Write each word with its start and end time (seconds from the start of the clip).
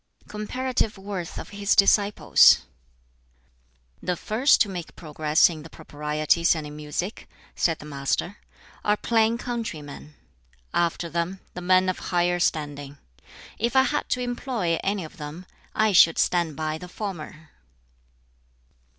]BOOK 0.21 0.25
XI 0.25 0.29
Comparative 0.31 0.97
Worth 0.97 1.37
of 1.37 1.49
His 1.49 1.75
Disciples 1.75 2.63
"The 4.01 4.15
first 4.17 4.59
to 4.61 4.67
make 4.67 4.95
progress 4.95 5.47
in 5.47 5.61
the 5.61 5.69
Proprieties 5.69 6.55
and 6.55 6.65
in 6.65 6.75
Music," 6.75 7.29
said 7.55 7.77
the 7.77 7.85
Master, 7.85 8.37
"are 8.83 8.97
plain 8.97 9.37
countrymen; 9.37 10.15
after 10.73 11.07
them, 11.07 11.39
the 11.53 11.61
men 11.61 11.87
of 11.87 11.99
higher 12.09 12.39
standing. 12.39 12.97
If 13.59 13.75
I 13.75 13.83
had 13.83 14.09
to 14.09 14.21
employ 14.21 14.79
any 14.83 15.03
of 15.03 15.17
them, 15.17 15.45
I 15.75 15.91
should 15.91 16.17
stand 16.17 16.55
by 16.55 16.79
the 16.79 16.89
former." 16.89 17.51